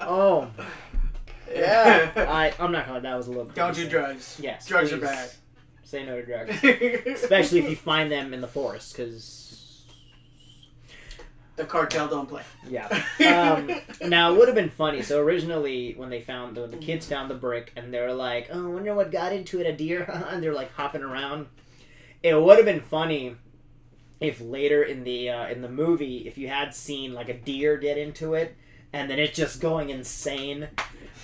oh 0.02 0.48
yeah, 1.54 2.12
I 2.16 2.54
I'm 2.60 2.72
not 2.72 2.88
gonna. 2.88 3.02
That 3.02 3.16
was 3.16 3.28
a 3.28 3.32
little. 3.32 3.46
Don't 3.46 3.76
do 3.76 3.88
drugs. 3.88 4.38
Yes, 4.42 4.66
Drugs 4.68 4.92
are 4.94 4.98
bad. 4.98 5.32
Say 5.84 6.06
no 6.06 6.16
to 6.22 6.26
drugs, 6.26 6.52
especially 6.64 7.60
if 7.60 7.70
you 7.70 7.76
find 7.76 8.12
them 8.12 8.34
in 8.34 8.42
the 8.42 8.48
forest, 8.48 8.96
because 8.96 9.86
the 11.56 11.66
cartel 11.66 12.08
don't 12.08 12.30
play. 12.30 12.44
Yeah. 12.68 12.88
Um, 13.30 13.70
now 14.10 14.32
it 14.34 14.38
would 14.38 14.48
have 14.48 14.56
been 14.56 14.70
funny. 14.70 15.02
So 15.02 15.20
originally, 15.20 15.94
when 15.98 16.10
they 16.10 16.22
found 16.22 16.56
the, 16.56 16.68
the 16.68 16.78
kids 16.78 17.06
found 17.08 17.30
the 17.30 17.36
brick, 17.36 17.74
and 17.76 17.94
they 17.94 18.00
were 18.00 18.14
like, 18.14 18.50
"Oh, 18.52 18.66
I 18.66 18.70
wonder 18.70 18.94
what 18.96 19.12
got 19.12 19.34
into 19.34 19.60
it, 19.60 19.66
a 19.68 19.74
deer," 19.76 20.04
and 20.30 20.42
they're 20.42 20.54
like 20.54 20.72
hopping 20.74 21.02
around. 21.04 21.48
It 22.24 22.34
would 22.40 22.58
have 22.58 22.66
been 22.66 22.82
funny 22.82 23.36
if 24.20 24.42
later 24.42 24.84
in 24.84 25.04
the 25.04 25.30
uh, 25.30 25.48
in 25.48 25.62
the 25.62 25.70
movie, 25.70 26.28
if 26.28 26.38
you 26.38 26.48
had 26.48 26.74
seen 26.76 27.14
like 27.14 27.30
a 27.30 27.34
deer 27.34 27.78
get 27.78 27.98
into 27.98 28.34
it, 28.34 28.56
and 28.94 29.10
then 29.10 29.20
it's 29.20 29.36
just 29.38 29.62
going 29.62 29.90
insane. 29.90 30.68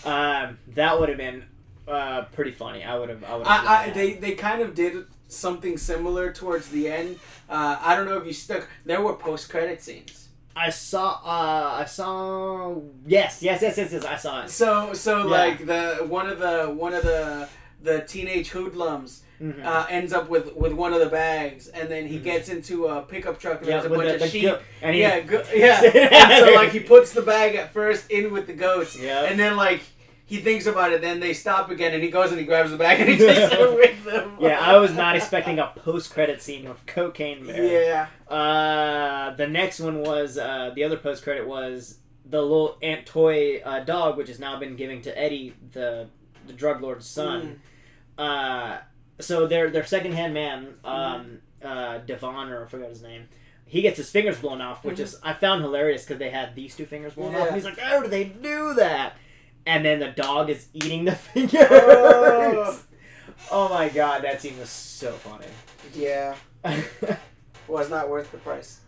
Um, 0.05 0.59
that 0.67 0.99
would 0.99 1.09
have 1.09 1.17
been 1.17 1.45
uh, 1.87 2.23
pretty 2.33 2.51
funny. 2.51 2.83
I 2.83 2.97
would 2.97 3.09
have. 3.09 3.23
I 3.23 3.35
would. 3.35 3.47
have 3.47 3.65
I, 3.65 3.85
I, 3.85 3.89
they 3.89 4.13
they 4.13 4.31
kind 4.33 4.61
of 4.61 4.75
did 4.75 5.05
something 5.27 5.77
similar 5.77 6.31
towards 6.31 6.69
the 6.69 6.87
end. 6.87 7.19
Uh, 7.49 7.77
I 7.81 7.95
don't 7.95 8.05
know 8.05 8.17
if 8.17 8.25
you 8.25 8.33
stuck. 8.33 8.67
There 8.85 9.01
were 9.01 9.13
post 9.13 9.49
credit 9.49 9.81
scenes. 9.81 10.29
I 10.55 10.69
saw. 10.69 11.19
Uh, 11.25 11.81
I 11.81 11.85
saw. 11.85 12.75
Yes, 13.05 13.43
yes, 13.43 13.61
yes, 13.61 13.77
yes, 13.77 13.91
yes. 13.91 14.05
I 14.05 14.15
saw 14.15 14.43
it. 14.43 14.49
So 14.49 14.93
so 14.93 15.19
Yeah. 15.19 15.23
like 15.25 15.65
the 15.65 16.05
one 16.07 16.29
of 16.29 16.39
the 16.39 16.65
one 16.67 16.93
of 16.93 17.03
the 17.03 17.49
the 17.81 18.01
teenage 18.01 18.49
hoodlums 18.49 19.23
Mhm. 19.41 19.65
uh, 19.65 19.85
ends 19.89 20.13
up 20.13 20.29
with 20.29 20.55
with 20.55 20.73
one 20.73 20.93
of 20.93 20.99
the 20.99 21.07
bags, 21.09 21.67
and 21.67 21.89
then 21.89 22.07
he 22.07 22.17
Mhm. 22.19 22.23
gets 22.23 22.49
into 22.49 22.87
a 22.87 23.01
pickup 23.01 23.39
truck 23.39 23.59
and 23.59 23.67
yeah, 23.67 23.73
there's 23.81 23.85
a 23.85 23.89
bunch 23.89 24.03
the, 24.07 24.13
of 24.15 24.19
the 24.21 24.27
sheep. 24.29 24.43
goat- 24.43 24.61
and 24.81 24.95
he, 24.95 25.01
yeah, 25.01 25.19
go, 25.21 25.43
yeah. 25.53 25.81
and 25.93 26.45
so 26.45 26.53
like 26.53 26.71
he 26.71 26.79
puts 26.79 27.11
the 27.13 27.21
bag 27.21 27.55
at 27.55 27.73
first 27.73 28.09
in 28.09 28.31
with 28.31 28.47
the 28.47 28.53
goats, 28.53 28.97
Yeah. 28.99 29.23
and 29.25 29.39
then 29.39 29.57
like 29.57 29.81
he 30.27 30.37
thinks 30.37 30.65
about 30.65 30.91
it. 30.91 31.01
Then 31.01 31.19
they 31.19 31.33
stop 31.33 31.69
again, 31.69 31.93
and 31.93 32.01
he 32.01 32.09
goes 32.09 32.31
and 32.31 32.39
he 32.39 32.45
grabs 32.45 32.71
the 32.71 32.77
bag 32.77 32.99
and 32.99 33.09
he 33.09 33.17
takes 33.17 33.53
it 33.53 33.59
with 33.75 34.07
him. 34.13 34.37
Yeah, 34.39 34.59
I 34.59 34.77
was 34.77 34.91
not 34.93 35.15
expecting 35.15 35.59
a 35.59 35.67
post-credit 35.75 36.41
scene 36.41 36.67
with 36.67 36.83
Cocaine 36.87 37.45
Bear. 37.45 38.07
Yeah. 38.29 38.35
Uh, 38.35 39.35
the 39.35 39.47
next 39.47 39.79
one 39.79 40.01
was 40.01 40.37
uh, 40.37 40.71
the 40.73 40.83
other 40.83 40.97
post-credit 40.97 41.45
was 41.47 41.99
the 42.27 42.41
little 42.41 42.77
ant 42.81 43.05
toy 43.05 43.57
uh, 43.63 43.81
dog, 43.81 44.17
which 44.17 44.27
has 44.29 44.39
now 44.39 44.57
been 44.57 44.75
given 44.75 44.99
to 45.03 45.15
Eddie, 45.15 45.53
the 45.73 46.07
the 46.47 46.53
drug 46.53 46.81
lord's 46.81 47.05
son. 47.05 47.61
Uh, 48.17 48.77
so 49.19 49.47
their 49.47 49.69
their 49.69 49.85
second-hand 49.85 50.33
man, 50.33 50.75
um, 50.83 51.39
uh, 51.63 51.99
Devon 51.99 52.49
or 52.49 52.65
I 52.65 52.67
forgot 52.67 52.89
his 52.89 53.01
name. 53.01 53.27
He 53.67 53.81
gets 53.81 53.97
his 53.97 54.11
fingers 54.11 54.37
blown 54.39 54.61
off, 54.61 54.83
which 54.85 54.99
is 54.99 55.17
I 55.23 55.33
found 55.33 55.63
hilarious 55.63 56.03
because 56.05 56.19
they 56.19 56.29
had 56.29 56.53
these 56.55 56.75
two 56.75 56.85
fingers 56.85 57.13
blown 57.13 57.35
off, 57.35 57.47
and 57.47 57.55
he's 57.55 57.65
like, 57.65 57.79
"How 57.79 58.01
do 58.01 58.07
they 58.07 58.25
do 58.25 58.73
that?" 58.75 59.17
And 59.65 59.83
then 59.83 59.99
the 59.99 60.09
dog 60.09 60.49
is 60.51 60.67
eating 60.73 61.05
the 61.05 61.15
fingers. 61.15 61.55
Oh. 61.61 62.79
Oh 63.51 63.67
my 63.69 63.89
god, 63.89 64.23
that 64.23 64.41
scene 64.41 64.57
was 64.57 64.69
so 64.69 65.11
funny. 65.11 65.47
Yeah. 65.93 66.35
Was 67.67 67.89
not 67.89 68.09
worth 68.09 68.31
the 68.31 68.37
price. 68.37 68.79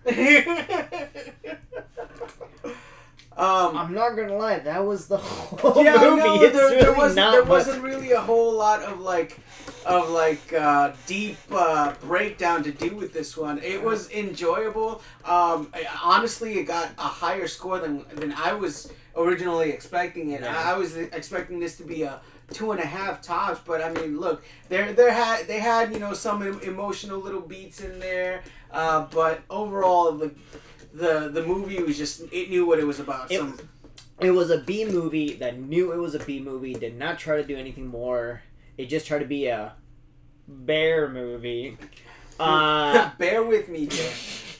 um. 3.35 3.77
I'm 3.77 3.93
not 3.93 4.15
gonna 4.15 4.35
lie, 4.37 4.59
that 4.59 4.85
was 4.85 5.07
the 5.07 5.17
whole 5.17 5.83
yeah, 5.83 5.97
movie. 5.97 6.21
no, 6.21 6.41
it's 6.41 6.53
there, 6.55 6.65
really 6.69 6.81
there 6.81 6.93
wasn't 6.93 7.31
there 7.31 7.43
wasn't 7.43 7.83
really 7.83 8.11
a 8.11 8.21
whole 8.21 8.53
lot 8.53 8.81
of 8.83 8.99
like 8.99 9.37
of 9.87 10.09
like 10.09 10.53
uh, 10.53 10.91
deep 11.05 11.37
uh, 11.51 11.93
breakdown 12.01 12.63
to 12.63 12.71
do 12.71 12.95
with 12.95 13.13
this 13.13 13.37
one. 13.37 13.57
It 13.59 13.81
was 13.81 14.09
enjoyable. 14.11 15.01
Um, 15.25 15.69
I- 15.73 15.87
honestly, 16.03 16.59
it 16.59 16.63
got 16.65 16.89
a 16.97 17.01
higher 17.03 17.47
score 17.47 17.79
than 17.79 18.05
than 18.15 18.33
I 18.33 18.53
was 18.53 18.91
originally 19.15 19.69
expecting 19.71 20.31
it. 20.31 20.43
I, 20.43 20.73
I 20.73 20.77
was 20.77 20.95
expecting 20.97 21.59
this 21.59 21.77
to 21.77 21.83
be 21.83 22.03
a 22.03 22.19
two 22.51 22.71
and 22.71 22.79
a 22.79 22.85
half 22.85 23.21
tops, 23.21 23.59
but 23.65 23.81
I 23.81 23.91
mean, 23.91 24.19
look, 24.19 24.43
there 24.69 24.93
there 24.93 25.11
had 25.11 25.47
they 25.47 25.59
had 25.59 25.91
you 25.93 25.99
know 25.99 26.13
some 26.13 26.41
emotional 26.61 27.19
little 27.19 27.41
beats 27.41 27.81
in 27.81 27.99
there, 27.99 28.43
uh, 28.71 29.07
but 29.11 29.41
overall 29.49 30.11
the. 30.11 30.31
The, 30.93 31.29
the 31.31 31.43
movie 31.43 31.83
was 31.83 31.95
just 31.95 32.21
it 32.31 32.49
knew 32.49 32.65
what 32.65 32.79
it 32.79 32.85
was 32.87 32.99
about. 32.99 33.31
It- 33.31 33.37
Some 33.37 33.59
It 34.19 34.31
was 34.31 34.49
a 34.49 34.59
B 34.61 34.83
movie 34.85 35.33
that 35.33 35.59
knew 35.59 35.91
it 35.91 35.97
was 35.97 36.15
a 36.15 36.19
B 36.19 36.39
movie, 36.39 36.73
did 36.73 36.97
not 36.97 37.19
try 37.19 37.35
to 37.37 37.43
do 37.43 37.55
anything 37.55 37.85
more. 37.85 38.41
It 38.77 38.85
just 38.87 39.07
tried 39.07 39.19
to 39.19 39.25
be 39.25 39.47
a 39.47 39.73
bear 40.47 41.09
movie. 41.09 41.77
Uh, 42.39 43.09
bear 43.17 43.41
with 43.41 43.67
me 43.67 43.87
here. 43.87 44.11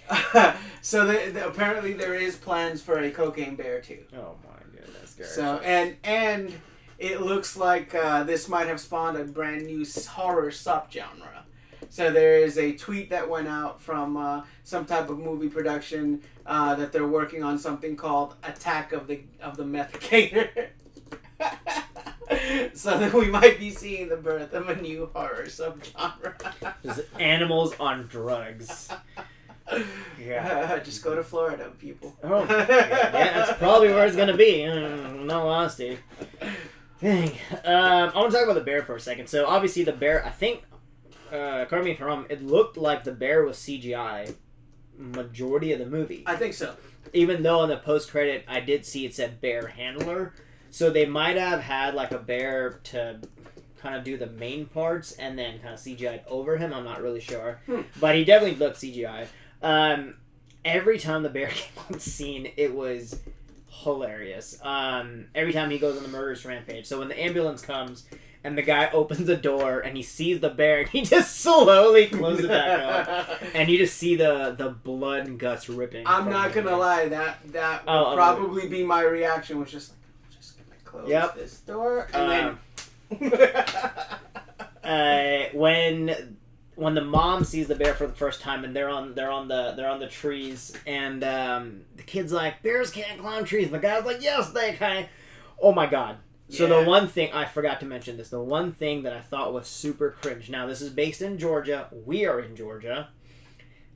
so 0.82 1.06
the, 1.06 1.30
the, 1.32 1.48
apparently 1.48 1.94
there 1.94 2.16
is 2.16 2.36
plans 2.36 2.82
for 2.82 2.98
a 2.98 3.12
cocaine 3.12 3.56
bear 3.56 3.82
two. 3.82 4.00
oh 4.16 4.36
my 4.44 4.76
goodness, 4.76 5.14
Gary. 5.14 5.30
So 5.30 5.58
and 5.60 5.96
and 6.04 6.60
it 6.98 7.22
looks 7.22 7.56
like 7.56 7.94
uh, 7.94 8.24
this 8.24 8.50
might 8.50 8.66
have 8.66 8.80
spawned 8.80 9.16
a 9.16 9.26
brand 9.26 9.68
new 9.68 9.86
horror 10.10 10.50
subgenre. 10.50 11.44
So 11.90 12.12
there 12.12 12.38
is 12.38 12.58
a 12.58 12.74
tweet 12.74 13.12
that 13.12 13.30
went 13.30 13.48
out 13.48 13.82
from 13.82 14.18
uh, 14.18 14.42
some 14.64 14.86
type 14.86 15.10
of 15.10 15.20
movie 15.20 15.48
production 15.48 16.22
uh, 16.46 16.76
that 16.76 16.92
they're 16.92 17.08
working 17.08 17.44
on 17.44 17.58
something 17.58 17.96
called 17.96 18.36
Attack 18.44 18.92
of 18.92 19.08
the 19.08 19.22
of 19.42 19.58
the 19.58 19.64
Methicator. 19.64 20.70
so 22.74 22.98
that 22.98 23.14
we 23.14 23.28
might 23.30 23.60
be 23.60 23.72
seeing 23.72 24.10
the 24.10 24.18
birth 24.18 24.54
of 24.54 24.70
a 24.70 24.76
new 24.82 25.10
horror 25.14 25.46
subgenre. 25.48 26.36
Just 26.84 27.02
animals 27.20 27.74
on 27.80 28.08
drugs. 28.08 28.90
Yeah. 30.18 30.80
Just 30.80 31.04
go 31.04 31.14
to 31.14 31.22
Florida, 31.24 31.70
people. 31.78 32.16
Oh, 32.24 32.46
yeah, 32.48 32.66
that's 33.12 33.58
probably 33.58 33.90
where 33.90 34.06
it's 34.08 34.16
gonna 34.16 34.38
be. 34.38 34.60
mm, 34.60 35.26
No 35.26 35.50
honesty. 35.50 35.98
Dang. 37.02 37.32
Um, 37.66 37.66
I 37.66 38.12
want 38.16 38.32
to 38.32 38.38
talk 38.38 38.46
about 38.46 38.54
the 38.54 38.62
bear 38.62 38.84
for 38.84 38.96
a 38.96 39.00
second. 39.02 39.28
So 39.28 39.46
obviously 39.46 39.84
the 39.84 39.92
bear, 39.92 40.26
I 40.26 40.30
think, 40.30 40.64
uh, 41.34 41.66
correct 41.66 41.84
me 41.84 41.92
if 41.92 42.00
I'm 42.02 42.08
wrong. 42.08 42.26
It 42.30 42.42
looked 42.42 42.78
like 42.78 43.04
the 43.04 43.12
bear 43.12 43.44
was 43.44 43.58
CGI 43.58 44.34
majority 44.98 45.74
of 45.74 45.80
the 45.80 45.86
movie. 45.86 46.24
I 46.26 46.38
think 46.38 46.54
so. 46.54 46.76
Even 47.12 47.44
though 47.44 47.62
in 47.64 47.70
the 47.70 47.76
post 47.78 48.10
credit 48.10 48.46
I 48.48 48.62
did 48.62 48.86
see 48.86 49.06
it 49.06 49.14
said 49.14 49.42
bear 49.42 49.68
handler, 49.68 50.34
so 50.70 50.90
they 50.90 51.06
might 51.06 51.38
have 51.38 51.62
had 51.62 51.94
like 51.96 52.12
a 52.12 52.18
bear 52.20 52.80
to 52.86 53.20
kind 53.80 53.96
of 53.96 54.04
do 54.04 54.18
the 54.18 54.28
main 54.28 54.66
parts 54.66 55.12
and 55.14 55.38
then 55.38 55.60
kind 55.60 55.74
of 55.74 55.80
CGI 55.80 56.22
over 56.28 56.58
him. 56.58 56.74
I'm 56.74 56.84
not 56.86 57.02
really 57.02 57.22
sure, 57.22 57.60
Hmm. 57.66 57.82
but 58.00 58.16
he 58.16 58.24
definitely 58.26 58.58
looked 58.58 58.78
CGI. 58.78 59.28
Um, 59.62 60.16
every 60.66 60.98
time 61.00 61.24
the 61.24 61.30
bear 61.30 61.48
came 61.54 61.84
on 61.94 62.00
scene, 62.00 62.52
it 62.58 62.74
was 62.74 63.20
hilarious. 63.84 64.60
Um, 64.64 65.26
every 65.36 65.54
time 65.54 65.70
he 65.70 65.78
goes 65.78 65.98
on 65.98 66.04
the 66.04 66.10
murderous 66.10 66.46
rampage. 66.46 66.86
So 66.86 67.00
when 67.00 67.08
the 67.10 67.22
ambulance 67.22 67.62
comes 67.62 68.06
and 68.44 68.58
the 68.58 68.62
guy 68.62 68.90
opens 68.94 69.26
the 69.26 69.36
door 69.38 69.80
and 69.80 69.96
he 69.96 70.04
sees 70.04 70.40
the 70.40 70.50
bear 70.50 70.80
and 70.80 70.90
he 70.92 71.02
just 71.02 71.38
slowly 71.40 72.08
closes 72.08 72.46
it 72.46 72.50
back 72.50 73.08
up. 73.08 73.42
And 73.54 73.70
you 73.70 73.78
just 73.78 73.98
see 73.98 74.16
the, 74.16 74.56
the 74.58 74.70
blood 74.70 75.28
and 75.28 75.40
guts 75.40 75.70
ripping. 75.70 76.06
I'm 76.08 76.30
not 76.30 76.54
gonna 76.54 76.76
lie, 76.76 77.10
that 77.10 77.40
that 77.52 77.86
would 77.86 77.92
Oh, 77.92 78.12
oh, 78.12 78.16
probably 78.16 78.68
be 78.68 78.84
my 78.84 79.02
reaction. 79.04 79.60
Was 79.60 79.72
just 79.72 79.90
like, 79.90 79.94
I'm 79.94 79.94
just 79.94 79.96
gonna 79.96 80.07
close 81.00 81.10
Yep. 81.10 81.36
this 81.36 81.60
door 81.62 82.08
and 82.14 82.32
Um, 82.32 82.60
then. 83.20 83.34
uh, 84.84 85.50
when 85.54 86.38
when 86.76 86.94
the 86.94 87.02
mom 87.04 87.44
sees 87.44 87.68
the 87.68 87.76
bear 87.76 87.94
for 87.96 88.06
the 88.06 88.14
first 88.14 88.40
time 88.42 88.64
and 88.64 88.76
they're 88.76 88.90
on 88.90 89.16
they're 89.16 89.32
on 89.32 89.48
the 89.48 89.74
they're 89.76 89.90
on 89.90 90.00
the 90.00 90.08
trees 90.08 90.74
and 90.86 91.24
um, 91.24 91.82
the 91.96 92.04
kid's 92.04 92.32
like 92.32 92.62
bears 92.62 92.92
can't 92.92 93.20
climb 93.20 93.44
trees 93.46 93.66
and 93.66 93.74
the 93.74 93.80
guy's 93.80 94.06
like 94.06 94.22
yes 94.22 94.52
they 94.52 94.74
can 94.74 95.08
oh 95.62 95.72
my 95.74 95.86
god 95.88 96.18
so 96.50 96.66
Yeah. 96.68 96.82
the 96.84 96.90
one 96.90 97.08
thing 97.08 97.32
i 97.34 97.46
forgot 97.46 97.80
to 97.80 97.86
mention 97.86 98.16
this 98.18 98.30
the 98.30 98.40
one 98.42 98.72
thing 98.74 99.04
that 99.04 99.14
i 99.14 99.20
thought 99.20 99.54
was 99.54 99.68
super 99.68 100.12
cringe 100.12 100.50
now 100.50 100.68
this 100.68 100.82
is 100.82 100.90
based 100.92 101.22
in 101.22 101.38
georgia 101.40 101.88
we 102.06 102.26
are 102.26 102.40
in 102.40 102.56
georgia 102.56 103.10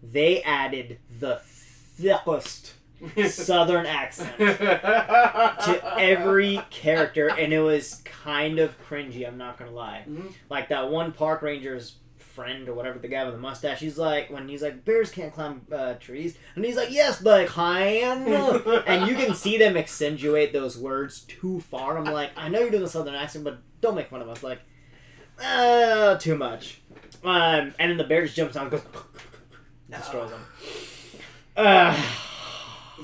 they 0.03 0.41
added 0.41 0.98
the 1.20 1.39
thickest 1.43 2.74
southern 3.29 3.86
accent 3.86 4.38
to 4.38 5.81
every 6.00 6.62
character, 6.70 7.27
and 7.29 7.53
it 7.53 7.62
was 7.62 8.01
kind 8.05 8.60
of 8.60 8.79
cringy. 8.88 9.27
I'm 9.27 9.38
not 9.38 9.58
gonna 9.58 9.72
lie. 9.72 10.05
Mhm. 10.08 10.34
Like 10.50 10.70
that 10.70 10.89
one 10.89 11.12
park 11.12 11.41
ranger's 11.41 11.96
friend 12.17 12.70
or 12.70 12.74
whatever, 12.74 12.98
the 12.98 13.08
guy 13.08 13.24
with 13.25 13.34
the 13.34 13.39
mustache. 13.39 13.79
He's 13.79 13.98
like, 13.98 14.29
when 14.31 14.48
he's 14.48 14.62
like, 14.62 14.86
bears 14.86 15.12
can't 15.12 15.34
climb 15.34 15.62
uh, 15.72 15.96
trees, 15.96 16.38
and 16.55 16.63
he's 16.63 16.75
like, 16.75 16.91
yes, 16.91 17.22
but 17.22 17.48
can. 17.48 18.27
and 18.88 19.10
you 19.10 19.15
can 19.15 19.36
see 19.36 19.58
them 19.58 19.75
accentuate 19.77 20.53
those 20.53 20.77
words 20.77 21.22
too 21.22 21.60
far. 21.60 21.98
I'm 21.98 22.05
like, 22.05 22.31
I 22.38 22.50
know 22.50 22.60
you're 22.60 22.72
doing 22.72 22.84
a 22.84 22.88
southern 22.88 23.15
accent, 23.15 23.43
but 23.43 23.60
don't 23.81 23.96
make 23.96 24.08
fun 24.10 24.22
of 24.22 24.29
us. 24.29 24.43
Like, 24.43 24.62
uh, 25.43 26.17
too 26.17 26.36
much. 26.38 26.81
Um, 27.24 27.74
and 27.79 27.91
then 27.91 27.98
the 27.98 28.03
bear 28.03 28.24
just 28.24 28.36
jumps 28.36 28.55
on, 28.55 28.63
and 28.63 28.72
goes, 28.72 28.81
destroys 29.89 30.29
them. 30.31 30.46
Uh, 31.58 32.01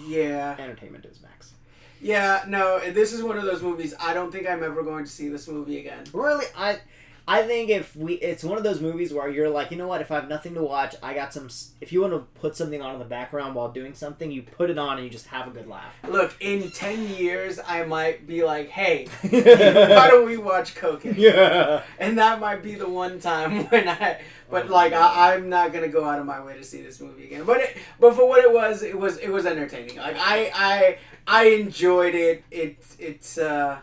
Yeah, 0.06 0.56
entertainment 0.60 1.06
is 1.06 1.22
max. 1.22 1.54
yeah. 2.02 2.44
No, 2.48 2.80
this 2.92 3.14
is 3.14 3.24
one 3.24 3.38
of 3.38 3.44
those 3.44 3.62
movies. 3.62 3.94
I 4.00 4.14
don't 4.14 4.32
think 4.32 4.48
I'm 4.48 4.64
ever 4.64 4.84
going 4.84 5.06
to 5.06 5.12
see 5.12 5.30
this 5.30 5.48
movie 5.48 5.80
again. 5.80 6.04
Really, 6.14 6.46
I 6.56 6.80
I 7.30 7.44
think 7.44 7.70
if 7.70 7.94
we, 7.94 8.14
it's 8.14 8.42
one 8.42 8.58
of 8.58 8.64
those 8.64 8.80
movies 8.80 9.14
where 9.14 9.28
you're 9.28 9.50
like, 9.50 9.70
you 9.70 9.76
know 9.76 9.88
what? 9.88 10.00
If 10.00 10.12
I 10.12 10.16
have 10.16 10.30
nothing 10.30 10.54
to 10.54 10.64
watch, 10.64 10.96
I 11.04 11.14
got 11.14 11.34
some. 11.34 11.50
If 11.82 11.92
you 11.92 12.00
want 12.00 12.14
to 12.14 12.20
put 12.40 12.56
something 12.56 12.82
on 12.82 12.94
in 12.94 13.00
the 13.00 13.06
background 13.06 13.54
while 13.54 13.70
doing 13.70 13.94
something, 13.94 14.32
you 14.32 14.44
put 14.44 14.70
it 14.70 14.78
on 14.78 14.98
and 14.98 15.04
you 15.04 15.10
just 15.10 15.28
have 15.28 15.46
a 15.46 15.52
good 15.52 15.68
laugh. 15.68 15.94
Look, 16.08 16.38
in 16.40 16.72
ten 16.72 17.10
years, 17.10 17.60
I 17.68 17.84
might 17.84 18.28
be 18.28 18.46
like, 18.46 18.70
"Hey, 18.70 19.08
why 19.30 20.08
don't 20.08 20.26
we 20.26 20.38
watch 20.38 20.76
Cocaine?" 20.76 21.16
yeah. 21.18 21.84
And 22.00 22.18
that 22.18 22.40
might 22.40 22.64
be 22.64 22.76
the 22.76 22.88
one 22.88 23.20
time 23.20 23.66
when 23.70 23.90
I. 23.90 24.22
But 24.50 24.70
like, 24.70 24.94
I, 24.94 25.36
I'm 25.36 25.50
not 25.50 25.74
gonna 25.74 25.90
go 25.90 26.06
out 26.06 26.20
of 26.20 26.26
my 26.26 26.42
way 26.42 26.56
to 26.56 26.64
see 26.64 26.82
this 26.82 27.02
movie 27.02 27.26
again. 27.26 27.44
But 27.44 27.60
it, 27.60 27.78
but 28.00 28.16
for 28.16 28.26
what 28.26 28.42
it 28.42 28.54
was, 28.54 28.84
it 28.84 28.98
was 28.98 29.18
it 29.18 29.30
was 29.30 29.46
entertaining. 29.46 29.98
Like 29.98 30.16
I 30.18 30.50
I 30.56 30.98
I 31.28 31.44
enjoyed 31.50 32.16
it. 32.16 32.46
It 32.52 32.78
it's 32.98 33.38
uh, 33.38 33.80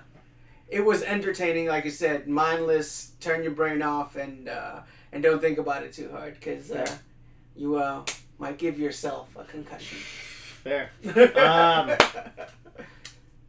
it 0.68 0.84
was 0.84 1.02
entertaining. 1.02 1.66
Like 1.66 1.86
I 1.86 1.90
said, 1.90 2.28
mindless. 2.28 3.12
Turn 3.20 3.42
your 3.42 3.52
brain 3.52 3.82
off 3.82 4.16
and 4.16 4.48
uh, 4.48 4.80
and 5.12 5.22
don't 5.22 5.40
think 5.40 5.58
about 5.58 5.82
it 5.82 5.92
too 5.92 6.10
hard 6.10 6.34
because 6.34 6.70
uh, 6.70 6.90
you 7.56 7.76
uh, 7.76 8.04
might 8.38 8.58
give 8.58 8.78
yourself 8.78 9.28
a 9.36 9.44
concussion. 9.44 9.98
Fair. 10.62 10.90
Um, 11.36 11.96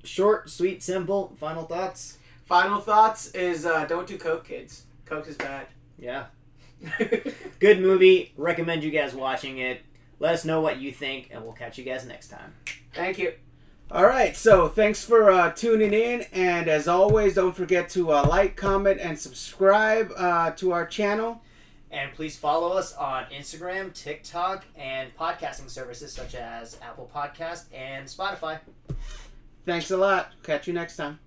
Short, 0.03 0.49
sweet, 0.49 0.83
simple. 0.83 1.35
Final 1.39 1.63
thoughts. 1.63 2.19
Final 2.45 2.79
thoughts 2.79 3.31
is 3.31 3.65
uh, 3.65 3.85
don't 3.85 4.05
do 4.07 4.17
coke, 4.17 4.47
kids. 4.47 4.83
Coke 5.05 5.27
is 5.27 5.35
bad. 5.35 5.67
Yeah. 5.97 6.25
Good 7.59 7.81
movie. 7.81 8.33
Recommend 8.37 8.83
you 8.83 8.91
guys 8.91 9.15
watching 9.15 9.57
it. 9.57 9.81
Let 10.19 10.33
us 10.33 10.45
know 10.45 10.61
what 10.61 10.79
you 10.79 10.91
think, 10.91 11.29
and 11.31 11.43
we'll 11.43 11.53
catch 11.53 11.77
you 11.77 11.83
guys 11.83 12.05
next 12.05 12.27
time. 12.29 12.53
Thank 12.93 13.17
you. 13.17 13.33
All 13.91 14.05
right, 14.05 14.35
so 14.35 14.67
thanks 14.67 15.05
for 15.05 15.29
uh, 15.29 15.51
tuning 15.51 15.93
in, 15.93 16.25
and 16.33 16.67
as 16.67 16.87
always, 16.87 17.35
don't 17.35 17.55
forget 17.55 17.87
to 17.89 18.11
uh, 18.11 18.25
like, 18.27 18.55
comment, 18.55 18.99
and 18.99 19.17
subscribe 19.17 20.11
uh, 20.17 20.51
to 20.51 20.71
our 20.71 20.87
channel. 20.87 21.41
And 21.91 22.11
please 22.13 22.35
follow 22.35 22.73
us 22.75 22.93
on 22.95 23.25
Instagram, 23.25 23.93
TikTok, 23.93 24.65
and 24.75 25.15
podcasting 25.15 25.69
services 25.69 26.11
such 26.11 26.33
as 26.33 26.77
Apple 26.81 27.09
Podcast 27.13 27.65
and 27.73 28.07
Spotify. 28.07 28.59
Thanks 29.65 29.91
a 29.91 29.97
lot. 29.97 30.31
Catch 30.43 30.67
you 30.67 30.73
next 30.73 30.97
time. 30.97 31.19